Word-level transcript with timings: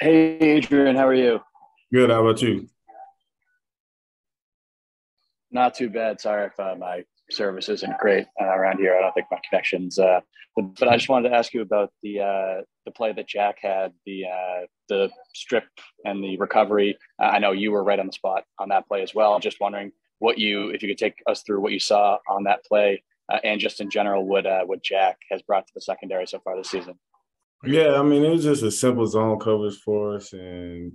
Hey, 0.00 0.38
Adrian, 0.38 0.96
how 0.96 1.06
are 1.06 1.14
you? 1.14 1.40
Good. 1.92 2.10
How 2.10 2.24
about 2.24 2.40
you? 2.40 2.68
Not 5.50 5.74
too 5.74 5.90
bad. 5.90 6.20
Sorry 6.20 6.46
if 6.46 6.58
uh, 6.58 6.76
my 6.78 7.04
service 7.30 7.68
isn't 7.68 7.98
great 7.98 8.26
uh, 8.40 8.44
around 8.46 8.78
here. 8.78 8.96
I 8.96 9.00
don't 9.00 9.12
think 9.12 9.26
my 9.30 9.40
connection's. 9.48 9.98
Uh, 9.98 10.20
but, 10.56 10.74
but, 10.78 10.88
I 10.88 10.96
just 10.96 11.08
wanted 11.08 11.28
to 11.28 11.34
ask 11.34 11.52
you 11.52 11.62
about 11.62 11.92
the 12.02 12.20
uh, 12.20 12.62
the 12.86 12.92
play 12.92 13.12
that 13.12 13.28
Jack 13.28 13.58
had, 13.60 13.92
the 14.06 14.24
uh, 14.26 14.66
the 14.88 15.10
strip 15.34 15.64
and 16.04 16.22
the 16.22 16.36
recovery. 16.38 16.96
I 17.18 17.38
know 17.38 17.52
you 17.52 17.72
were 17.72 17.84
right 17.84 17.98
on 17.98 18.06
the 18.06 18.12
spot 18.12 18.44
on 18.58 18.68
that 18.70 18.88
play 18.88 19.02
as 19.02 19.14
well. 19.14 19.38
Just 19.38 19.60
wondering 19.60 19.92
what 20.18 20.38
you, 20.38 20.70
if 20.70 20.82
you 20.82 20.88
could 20.88 20.98
take 20.98 21.22
us 21.26 21.42
through 21.42 21.60
what 21.60 21.72
you 21.72 21.80
saw 21.80 22.18
on 22.28 22.44
that 22.44 22.64
play, 22.64 23.02
uh, 23.32 23.38
and 23.44 23.60
just 23.60 23.80
in 23.80 23.90
general, 23.90 24.24
what 24.24 24.46
what 24.66 24.82
Jack 24.82 25.18
has 25.30 25.42
brought 25.42 25.66
to 25.66 25.72
the 25.74 25.80
secondary 25.80 26.26
so 26.26 26.40
far 26.40 26.56
this 26.56 26.70
season. 26.70 26.94
Yeah, 27.64 27.94
I 28.00 28.02
mean, 28.02 28.24
it 28.24 28.30
was 28.30 28.44
just 28.44 28.62
a 28.62 28.70
simple 28.70 29.06
zone 29.06 29.38
coverage 29.38 29.76
for 29.80 30.16
us, 30.16 30.32
and 30.32 30.92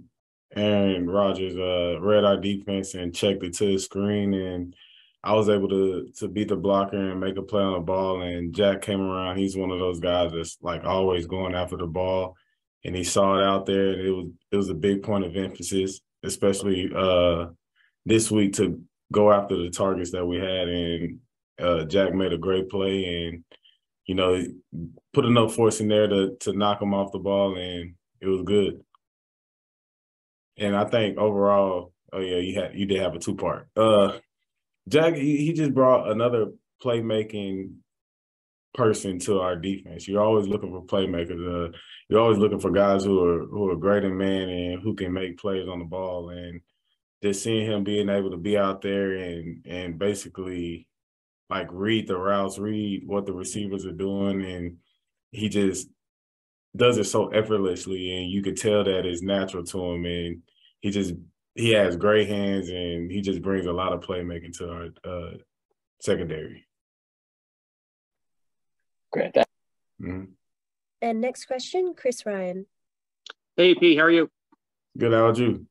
Aaron 0.56 1.08
Rodgers 1.08 1.56
uh, 1.56 2.00
read 2.02 2.24
our 2.24 2.38
defense 2.38 2.96
and 2.96 3.14
checked 3.14 3.44
it 3.44 3.54
to 3.56 3.66
the 3.68 3.78
screen, 3.78 4.34
and 4.34 4.76
I 5.24 5.34
was 5.34 5.48
able 5.50 5.70
to 5.70 6.10
to 6.18 6.28
beat 6.28 6.48
the 6.50 6.56
blocker 6.56 6.98
and 7.12 7.20
make 7.20 7.38
a 7.38 7.44
play 7.44 7.62
on 7.62 7.74
the 7.74 7.80
ball. 7.82 8.22
And 8.22 8.54
Jack 8.54 8.82
came 8.82 9.00
around. 9.02 9.38
He's 9.38 9.56
one 9.56 9.70
of 9.72 9.80
those 9.80 10.00
guys 10.00 10.32
that's 10.32 10.58
like 10.62 10.84
always 10.86 11.28
going 11.28 11.54
after 11.56 11.78
the 11.78 11.86
ball, 11.88 12.36
and 12.84 12.96
he 12.96 13.04
saw 13.04 13.40
it 13.40 13.44
out 13.46 13.66
there. 13.68 13.92
And 13.92 14.02
it 14.02 14.12
was 14.12 14.28
it 14.52 14.58
was 14.58 14.70
a 14.70 14.76
big 14.76 15.04
point 15.04 15.26
of 15.26 15.36
emphasis, 15.36 16.02
especially 16.24 16.90
uh, 16.96 17.48
this 18.08 18.32
week 18.32 18.54
to 18.54 18.82
go 19.12 19.32
after 19.32 19.56
the 19.56 19.70
targets 19.70 20.12
that 20.12 20.26
we 20.26 20.38
had. 20.38 20.68
And 20.68 21.20
uh, 21.60 21.86
Jack 21.86 22.14
made 22.16 22.34
a 22.34 22.40
great 22.40 22.70
play, 22.70 23.28
and 23.28 23.44
you 24.06 24.16
know 24.16 24.44
put 25.14 25.26
enough 25.26 25.56
force 25.56 25.80
in 25.80 25.88
there 25.88 26.08
to 26.08 26.36
to 26.42 26.54
knock 26.54 26.82
him 26.82 26.94
off 26.94 27.12
the 27.12 27.20
ball, 27.20 27.56
and 27.56 27.96
it 28.22 28.28
was 28.28 28.42
good. 28.44 28.82
And 30.58 30.76
I 30.76 30.86
think 30.86 31.18
overall, 31.18 31.94
oh 32.14 32.20
yeah, 32.20 32.38
you 32.38 32.60
had 32.60 32.76
you 32.76 32.86
did 32.86 33.02
have 33.02 33.16
a 33.16 33.20
two 33.20 33.36
part. 33.36 33.68
Uh, 33.76 34.20
Jack, 34.88 35.16
he, 35.16 35.38
he 35.38 35.54
just 35.54 35.74
brought 35.74 36.12
another 36.12 36.48
playmaking 36.84 37.76
person 38.74 39.20
to 39.20 39.40
our 39.40 39.56
defense. 39.56 40.08
You're 40.08 40.22
always 40.22 40.48
looking 40.48 40.72
for 40.72 40.84
playmakers. 40.84 41.70
Uh, 41.70 41.76
you're 42.10 42.20
always 42.20 42.38
looking 42.38 42.60
for 42.60 42.72
guys 42.72 43.04
who 43.04 43.24
are 43.24 43.46
who 43.46 43.70
are 43.70 43.76
great 43.76 44.04
in 44.04 44.18
man 44.18 44.50
and 44.50 44.82
who 44.82 44.94
can 44.96 45.12
make 45.14 45.40
plays 45.40 45.68
on 45.68 45.80
the 45.80 45.86
ball. 45.86 46.30
And 46.30 46.62
just 47.24 47.44
seeing 47.44 47.66
him 47.66 47.84
being 47.84 48.10
able 48.10 48.32
to 48.32 48.38
be 48.38 48.58
out 48.58 48.82
there 48.82 49.14
and 49.14 49.66
and 49.66 49.98
basically 49.98 50.88
like 51.50 51.68
read 51.72 52.08
the 52.08 52.18
routes, 52.18 52.58
read 52.58 53.04
what 53.06 53.26
the 53.26 53.34
receivers 53.34 53.86
are 53.86 53.92
doing, 53.92 54.44
and 54.44 54.78
he 55.32 55.50
just 55.50 55.88
does 56.76 56.98
it 56.98 57.06
so 57.06 57.28
effortlessly, 57.30 58.18
and 58.18 58.32
you 58.32 58.42
could 58.42 58.58
tell 58.58 58.84
that 58.84 59.06
it's 59.06 59.22
natural 59.22 59.64
to 59.64 59.86
him, 59.86 60.06
and 60.06 60.42
he 60.82 60.90
just 60.90 61.14
he 61.54 61.72
has 61.72 61.96
great 61.96 62.28
hands, 62.28 62.70
and 62.70 63.12
he 63.12 63.22
just 63.22 63.42
brings 63.42 63.66
a 63.66 63.72
lot 63.72 63.94
of 63.94 64.02
playmaking 64.02 64.58
to 64.58 64.70
our 64.70 64.88
uh, 65.10 65.32
secondary. 66.02 66.66
Great. 69.12 69.34
Mm-hmm. 69.34 70.24
And 71.02 71.22
next 71.22 71.46
question, 71.46 71.94
Chris 71.96 72.26
Ryan. 72.26 72.66
Hey, 73.56 73.76
P, 73.76 73.96
how 73.96 74.04
are 74.04 74.12
you? 74.12 74.30
Good. 74.98 75.14
How 75.14 75.28
are 75.28 75.34
you? 75.34 75.66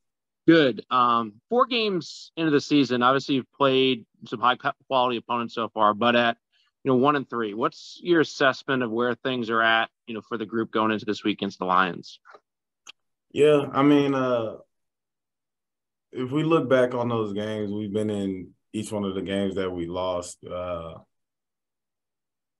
Good. 0.47 0.85
Um, 0.91 1.35
four 1.49 1.67
games 1.67 2.33
into 2.37 2.51
the 2.51 2.61
season, 2.61 3.03
obviously 3.03 3.37
you've 3.37 3.53
played 3.53 4.05
some 4.29 4.41
high 4.41 4.57
quality 4.89 5.17
opponents 5.17 5.55
so 5.55 5.69
far, 5.69 5.95
but 5.95 6.17
at 6.17 6.37
you 6.83 6.91
know 6.91 6.97
one 6.97 7.17
and 7.17 7.29
three, 7.29 7.55
what's 7.55 7.99
your 8.03 8.21
assessment 8.21 8.83
of 8.83 8.91
where 8.91 9.15
things 9.15 9.51
are 9.51 9.63
at? 9.63 9.91
You 10.07 10.15
know, 10.15 10.21
for 10.21 10.39
the 10.39 10.47
group 10.47 10.71
going 10.71 10.93
into 10.93 11.05
this 11.05 11.25
week 11.25 11.39
against 11.39 11.59
the 11.59 11.65
Lions. 11.65 12.21
Yeah, 13.33 13.67
I 13.73 13.83
mean, 13.83 14.15
uh, 14.15 14.57
if 16.13 16.31
we 16.31 16.45
look 16.45 16.69
back 16.69 16.95
on 16.95 17.09
those 17.09 17.33
games, 17.33 17.73
we've 17.73 17.93
been 17.93 18.11
in 18.11 18.51
each 18.73 18.93
one 18.93 19.05
of 19.05 19.15
the 19.15 19.23
games 19.23 19.57
that 19.57 19.71
we 19.71 19.87
lost. 19.87 20.45
Uh, 20.45 20.95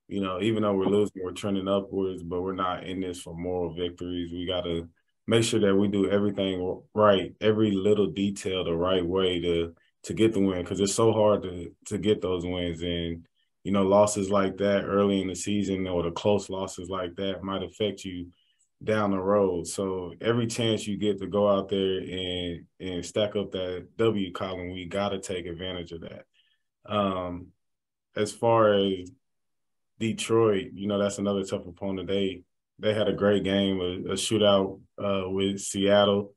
you 0.09 0.21
know, 0.21 0.41
even 0.41 0.63
though 0.63 0.75
we're 0.75 0.87
losing, 0.87 1.23
we're 1.23 1.33
trending 1.33 1.69
upwards, 1.69 2.23
but 2.23 2.43
we're 2.43 2.55
not 2.55 2.85
in 2.85 3.01
this 3.01 3.21
for 3.21 3.35
moral 3.35 3.75
victories. 3.75 4.33
We 4.33 4.47
got 4.47 4.63
to 4.63 4.89
make 5.27 5.45
sure 5.45 5.61
that 5.61 5.75
we 5.75 5.89
do 5.89 6.11
everything 6.11 6.83
right, 6.95 7.35
every 7.41 7.71
little 7.71 8.09
detail 8.09 8.65
the 8.65 8.75
right 8.75 9.05
way 9.05 9.41
to 9.41 9.75
to 10.05 10.15
get 10.15 10.33
the 10.33 10.41
win 10.41 10.63
because 10.63 10.81
it's 10.81 10.95
so 10.95 11.13
hard 11.13 11.43
to 11.43 11.71
to 11.87 11.99
get 11.99 12.21
those 12.21 12.45
wins 12.45 12.83
and 12.83 13.27
you 13.63 13.73
know 13.73 13.83
losses 13.83 14.31
like 14.31 14.57
that 14.59 14.85
early 14.85 15.21
in 15.21 15.29
the 15.29 15.35
season 15.35 15.87
or 15.87 16.03
the 16.03 16.11
close 16.11 16.49
losses 16.51 16.89
like 16.89 17.15
that 17.17 17.43
might 17.43 17.63
affect 17.63 18.05
you 18.05 18.27
down 18.83 19.11
the 19.11 19.19
road. 19.19 19.67
So 19.67 20.13
every 20.21 20.47
chance 20.47 20.87
you 20.87 20.99
get 20.99 21.19
to 21.21 21.27
go 21.27 21.49
out 21.49 21.69
there 21.69 21.99
and 21.99 22.67
and 22.81 23.05
stack 23.05 23.37
up 23.37 23.51
that 23.53 23.89
W 23.97 24.33
column, 24.33 24.73
we 24.73 24.87
got 24.87 25.11
to 25.11 25.21
take 25.21 25.47
advantage 25.47 25.93
of 25.93 26.03
that. 26.03 26.25
Um, 26.87 27.49
as 28.17 28.31
far 28.33 28.75
as 28.75 29.11
Detroit, 29.99 30.71
you 30.75 30.87
know 30.87 30.99
that's 30.99 31.19
another 31.19 31.45
tough 31.45 31.67
opponent. 31.67 32.09
They 32.09 32.43
they 32.79 32.93
had 32.93 33.09
a 33.09 33.13
great 33.13 33.45
game, 33.45 33.81
a, 33.81 34.13
a 34.13 34.15
shootout 34.15 34.81
uh, 35.03 35.31
with 35.31 35.61
Seattle, 35.61 36.35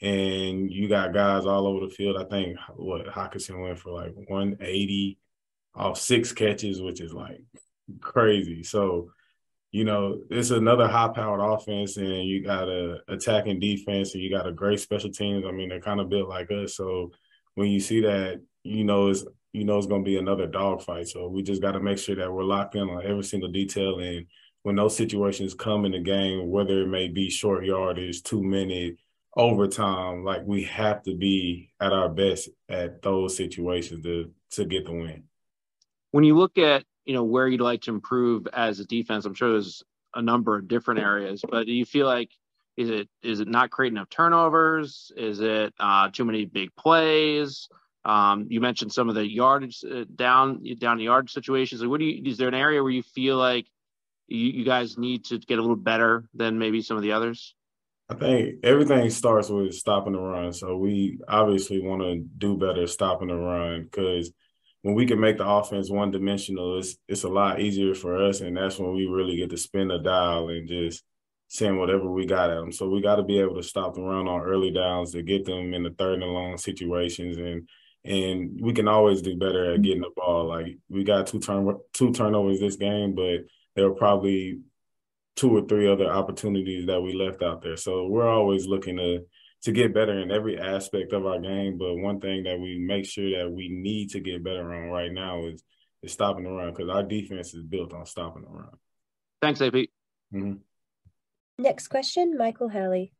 and 0.00 0.70
you 0.70 0.88
got 0.88 1.12
guys 1.12 1.46
all 1.46 1.66
over 1.66 1.86
the 1.86 1.92
field. 1.92 2.16
I 2.16 2.24
think 2.24 2.56
what 2.76 3.06
Hockenson 3.06 3.60
went 3.60 3.78
for 3.78 3.90
like 3.90 4.14
180 4.14 5.18
off 5.74 5.98
six 5.98 6.32
catches, 6.32 6.80
which 6.80 7.00
is 7.00 7.12
like 7.12 7.42
crazy. 8.00 8.62
So, 8.62 9.10
you 9.70 9.84
know, 9.84 10.20
it's 10.30 10.50
another 10.50 10.86
high 10.86 11.08
powered 11.08 11.40
offense, 11.40 11.96
and 11.96 12.24
you 12.24 12.44
got 12.44 12.68
a 12.68 12.98
attacking 13.08 13.60
defense, 13.60 14.14
and 14.14 14.22
you 14.22 14.30
got 14.30 14.46
a 14.46 14.52
great 14.52 14.80
special 14.80 15.10
teams. 15.10 15.44
I 15.46 15.50
mean, 15.50 15.68
they're 15.68 15.80
kind 15.80 16.00
of 16.00 16.08
built 16.08 16.28
like 16.28 16.50
us. 16.50 16.76
So 16.76 17.12
when 17.54 17.68
you 17.68 17.80
see 17.80 18.00
that, 18.02 18.40
you 18.62 18.84
know, 18.84 19.08
it's 19.08 19.24
you 19.52 19.64
know 19.64 19.78
it's 19.78 19.86
going 19.86 20.04
to 20.04 20.08
be 20.08 20.18
another 20.18 20.46
dogfight. 20.46 21.08
So 21.08 21.28
we 21.28 21.42
just 21.42 21.62
got 21.62 21.72
to 21.72 21.80
make 21.80 21.98
sure 21.98 22.16
that 22.16 22.32
we're 22.32 22.44
locked 22.44 22.76
in 22.76 22.88
on 22.88 23.04
every 23.04 23.24
single 23.24 23.50
detail 23.50 23.98
and 23.98 24.26
when 24.62 24.76
those 24.76 24.96
situations 24.96 25.54
come 25.54 25.84
in 25.84 25.92
the 25.92 26.00
game, 26.00 26.50
whether 26.50 26.82
it 26.82 26.88
may 26.88 27.08
be 27.08 27.30
short 27.30 27.64
yardage, 27.64 28.22
two 28.22 28.42
minute, 28.42 28.96
overtime, 29.38 30.24
like 30.24 30.42
we 30.44 30.64
have 30.64 31.02
to 31.04 31.14
be 31.14 31.70
at 31.80 31.92
our 31.92 32.08
best 32.08 32.50
at 32.68 33.00
those 33.00 33.36
situations 33.36 34.04
to 34.04 34.30
to 34.50 34.64
get 34.64 34.84
the 34.84 34.92
win. 34.92 35.22
When 36.10 36.24
you 36.24 36.36
look 36.36 36.58
at 36.58 36.84
you 37.06 37.14
know 37.14 37.24
where 37.24 37.48
you'd 37.48 37.60
like 37.60 37.82
to 37.82 37.90
improve 37.90 38.46
as 38.52 38.80
a 38.80 38.84
defense, 38.84 39.24
I'm 39.24 39.34
sure 39.34 39.52
there's 39.52 39.82
a 40.14 40.20
number 40.20 40.56
of 40.56 40.68
different 40.68 41.00
areas, 41.00 41.44
but 41.48 41.66
do 41.66 41.72
you 41.72 41.84
feel 41.84 42.06
like 42.06 42.30
is 42.76 42.90
it 42.90 43.08
is 43.22 43.40
it 43.40 43.48
not 43.48 43.70
creating 43.70 43.96
enough 43.96 44.10
turnovers? 44.10 45.12
Is 45.16 45.40
it 45.40 45.72
uh, 45.78 46.10
too 46.10 46.24
many 46.24 46.44
big 46.44 46.74
plays? 46.76 47.68
Um, 48.04 48.46
you 48.48 48.60
mentioned 48.60 48.92
some 48.92 49.08
of 49.08 49.14
the 49.14 49.26
yardage 49.26 49.84
uh, 49.84 50.04
down 50.14 50.64
down 50.78 50.98
the 50.98 51.04
yard 51.04 51.30
situations. 51.30 51.80
Like, 51.80 51.90
what 51.90 52.00
do 52.00 52.06
you? 52.06 52.22
Is 52.30 52.38
there 52.38 52.48
an 52.48 52.54
area 52.54 52.82
where 52.82 52.92
you 52.92 53.02
feel 53.02 53.36
like 53.36 53.66
you, 54.26 54.46
you 54.46 54.64
guys 54.64 54.96
need 54.98 55.24
to 55.26 55.38
get 55.38 55.58
a 55.58 55.60
little 55.60 55.76
better 55.76 56.24
than 56.34 56.58
maybe 56.58 56.82
some 56.82 56.96
of 56.96 57.02
the 57.02 57.12
others? 57.12 57.54
I 58.10 58.14
think 58.14 58.60
everything 58.62 59.10
starts 59.10 59.50
with 59.50 59.74
stopping 59.74 60.14
the 60.14 60.20
run. 60.20 60.52
So 60.52 60.76
we 60.78 61.18
obviously 61.28 61.80
want 61.80 62.02
to 62.02 62.20
do 62.38 62.56
better 62.56 62.86
stopping 62.86 63.28
the 63.28 63.34
run 63.36 63.84
because 63.84 64.32
when 64.82 64.94
we 64.94 65.06
can 65.06 65.20
make 65.20 65.36
the 65.36 65.46
offense 65.46 65.90
one 65.90 66.10
dimensional, 66.10 66.78
it's 66.78 66.96
it's 67.08 67.24
a 67.24 67.28
lot 67.28 67.60
easier 67.60 67.94
for 67.94 68.16
us, 68.24 68.40
and 68.40 68.56
that's 68.56 68.78
when 68.78 68.94
we 68.94 69.06
really 69.06 69.36
get 69.36 69.50
to 69.50 69.56
spin 69.58 69.88
the 69.88 69.98
dial 69.98 70.48
and 70.48 70.68
just 70.68 71.02
send 71.48 71.78
whatever 71.78 72.10
we 72.10 72.26
got 72.26 72.50
at 72.50 72.54
them. 72.56 72.72
So 72.72 72.88
we 72.88 73.02
got 73.02 73.16
to 73.16 73.22
be 73.22 73.38
able 73.40 73.56
to 73.56 73.62
stop 73.62 73.94
the 73.94 74.02
run 74.02 74.28
on 74.28 74.42
early 74.42 74.70
downs 74.70 75.12
to 75.12 75.22
get 75.22 75.44
them 75.44 75.74
in 75.74 75.82
the 75.82 75.90
third 75.90 76.22
and 76.22 76.32
long 76.32 76.56
situations, 76.56 77.36
and 77.36 77.68
and 78.04 78.58
we 78.62 78.72
can 78.72 78.88
always 78.88 79.20
do 79.20 79.36
better 79.36 79.74
at 79.74 79.82
getting 79.82 80.00
the 80.00 80.10
ball. 80.16 80.46
Like 80.46 80.78
we 80.88 81.04
got 81.04 81.26
two 81.26 81.40
turn 81.40 81.76
two 81.92 82.12
turnovers 82.12 82.60
this 82.60 82.76
game, 82.76 83.14
but 83.14 83.40
there 83.74 83.88
were 83.88 83.96
probably 83.96 84.60
two 85.38 85.56
or 85.56 85.62
three 85.62 85.90
other 85.90 86.10
opportunities 86.10 86.86
that 86.86 87.00
we 87.00 87.14
left 87.14 87.42
out 87.42 87.62
there. 87.62 87.76
So 87.76 88.06
we're 88.08 88.28
always 88.28 88.66
looking 88.66 88.96
to 88.96 89.20
to 89.62 89.72
get 89.72 89.94
better 89.94 90.18
in 90.20 90.30
every 90.30 90.58
aspect 90.58 91.12
of 91.12 91.26
our 91.26 91.40
game. 91.40 91.78
But 91.78 91.96
one 91.96 92.20
thing 92.20 92.44
that 92.44 92.58
we 92.58 92.78
make 92.78 93.06
sure 93.06 93.30
that 93.38 93.50
we 93.50 93.68
need 93.68 94.10
to 94.10 94.20
get 94.20 94.44
better 94.44 94.74
on 94.74 94.90
right 94.90 95.12
now 95.12 95.46
is 95.46 95.62
is 96.02 96.12
stopping 96.12 96.44
the 96.44 96.50
run 96.50 96.72
because 96.72 96.88
our 96.88 97.02
defense 97.02 97.54
is 97.54 97.62
built 97.62 97.94
on 97.94 98.04
stopping 98.04 98.42
the 98.42 98.48
run. 98.48 98.70
Thanks, 99.40 99.60
AP. 99.60 99.72
Mm-hmm. 99.72 100.54
Next 101.60 101.88
question, 101.88 102.36
Michael 102.36 102.68
Halley. 102.68 103.12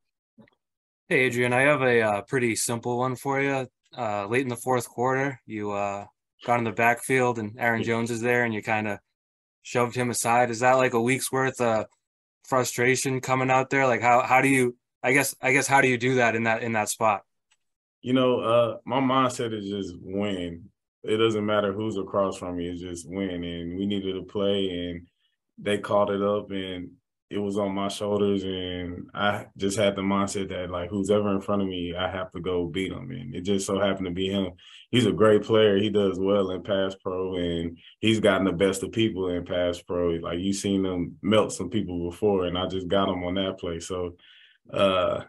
Hey, 1.08 1.20
Adrian, 1.20 1.52
I 1.52 1.62
have 1.62 1.82
a 1.82 2.02
uh, 2.02 2.22
pretty 2.22 2.54
simple 2.54 2.98
one 2.98 3.16
for 3.16 3.40
you. 3.40 3.66
Uh, 3.96 4.26
late 4.26 4.42
in 4.42 4.48
the 4.48 4.56
fourth 4.56 4.88
quarter, 4.88 5.40
you 5.46 5.70
uh, 5.70 6.04
got 6.44 6.58
in 6.58 6.64
the 6.64 6.72
backfield 6.72 7.38
and 7.38 7.56
Aaron 7.58 7.82
Jones 7.82 8.10
is 8.10 8.20
there, 8.20 8.44
and 8.44 8.52
you 8.52 8.62
kind 8.62 8.86
of 8.86 8.98
shoved 9.62 9.96
him 9.96 10.10
aside. 10.10 10.50
Is 10.50 10.60
that 10.60 10.74
like 10.74 10.94
a 10.94 11.00
week's 11.00 11.32
worth 11.32 11.60
of 11.60 11.86
frustration 12.48 13.20
coming 13.20 13.50
out 13.50 13.70
there? 13.70 13.86
Like 13.86 14.02
how 14.02 14.22
how 14.22 14.40
do 14.40 14.48
you 14.48 14.76
I 15.02 15.12
guess 15.12 15.34
I 15.40 15.52
guess 15.52 15.66
how 15.66 15.80
do 15.80 15.88
you 15.88 15.98
do 15.98 16.16
that 16.16 16.34
in 16.34 16.44
that 16.44 16.62
in 16.62 16.72
that 16.72 16.88
spot? 16.88 17.22
You 18.00 18.14
know, 18.14 18.40
uh 18.40 18.76
my 18.84 19.00
mindset 19.00 19.52
is 19.52 19.68
just 19.68 19.94
win. 20.00 20.64
It 21.04 21.18
doesn't 21.18 21.46
matter 21.46 21.72
who's 21.72 21.96
across 21.96 22.36
from 22.36 22.56
me, 22.56 22.68
it's 22.68 22.80
just 22.80 23.08
win. 23.08 23.44
And 23.44 23.78
we 23.78 23.86
needed 23.86 24.14
to 24.14 24.22
play 24.22 24.68
and 24.70 25.06
they 25.58 25.78
called 25.78 26.10
it 26.10 26.22
up 26.22 26.50
and 26.50 26.90
it 27.30 27.38
was 27.38 27.58
on 27.58 27.74
my 27.74 27.88
shoulders, 27.88 28.42
and 28.42 29.10
I 29.12 29.46
just 29.56 29.76
had 29.76 29.94
the 29.94 30.02
mindset 30.02 30.48
that 30.48 30.70
like 30.70 30.88
who's 30.88 31.10
ever 31.10 31.34
in 31.34 31.42
front 31.42 31.60
of 31.60 31.68
me, 31.68 31.94
I 31.94 32.10
have 32.10 32.32
to 32.32 32.40
go 32.40 32.66
beat 32.66 32.90
him. 32.90 33.10
And 33.10 33.34
it 33.34 33.42
just 33.42 33.66
so 33.66 33.78
happened 33.78 34.06
to 34.06 34.12
be 34.12 34.28
him. 34.28 34.52
He's 34.90 35.04
a 35.04 35.12
great 35.12 35.42
player. 35.42 35.76
He 35.76 35.90
does 35.90 36.18
well 36.18 36.50
in 36.50 36.62
pass 36.62 36.94
pro, 36.94 37.36
and 37.36 37.76
he's 38.00 38.20
gotten 38.20 38.46
the 38.46 38.52
best 38.52 38.82
of 38.82 38.92
people 38.92 39.28
in 39.28 39.44
pass 39.44 39.82
pro. 39.82 40.12
Like 40.12 40.38
you've 40.38 40.56
seen 40.56 40.86
him 40.86 41.16
melt 41.20 41.52
some 41.52 41.68
people 41.68 42.10
before, 42.10 42.46
and 42.46 42.56
I 42.56 42.66
just 42.66 42.88
got 42.88 43.10
him 43.10 43.22
on 43.24 43.34
that 43.34 43.58
play. 43.58 43.80
So, 43.80 44.16
uh, 44.72 45.24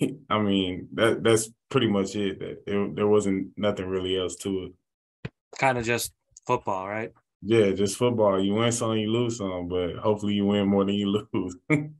I 0.30 0.38
mean 0.38 0.88
that 0.94 1.22
that's 1.22 1.50
pretty 1.68 1.88
much 1.88 2.16
it. 2.16 2.38
That 2.38 2.92
there 2.96 3.08
wasn't 3.08 3.48
nothing 3.58 3.86
really 3.86 4.18
else 4.18 4.36
to 4.36 4.64
it. 4.64 5.30
Kind 5.58 5.76
of 5.76 5.84
just 5.84 6.14
football, 6.46 6.88
right? 6.88 7.12
Yeah, 7.46 7.72
just 7.72 7.98
football. 7.98 8.42
You 8.42 8.54
win 8.54 8.72
some, 8.72 8.96
you 8.96 9.10
lose 9.10 9.36
some, 9.36 9.68
but 9.68 9.96
hopefully 9.96 10.32
you 10.34 10.46
win 10.46 10.66
more 10.66 10.84
than 10.84 10.94
you 10.94 11.26
lose. 11.32 11.56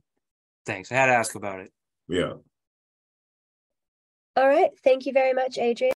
Thanks. 0.65 0.91
I 0.91 0.95
had 0.95 1.05
to 1.05 1.13
ask 1.13 1.35
about 1.35 1.59
it. 1.59 1.71
Yeah. 2.07 2.33
All 4.35 4.47
right. 4.47 4.71
Thank 4.83 5.05
you 5.05 5.13
very 5.13 5.33
much, 5.33 5.59
Adrian. 5.59 5.93